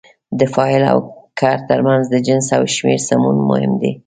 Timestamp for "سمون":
3.07-3.35